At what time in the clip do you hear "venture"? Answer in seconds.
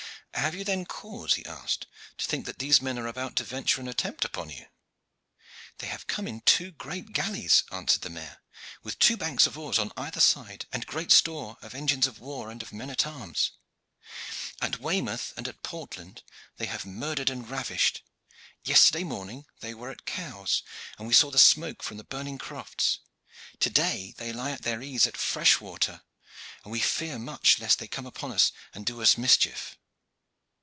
3.43-3.79